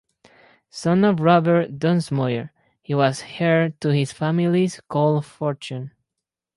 Son 0.71 1.03
of 1.05 1.19
Robert 1.19 1.77
Dunsmuir, 1.77 2.49
he 2.81 2.95
was 2.95 3.23
heir 3.37 3.69
to 3.81 3.89
his 3.89 4.11
family's 4.11 4.81
coal 4.89 5.21
fortune. 5.21 5.91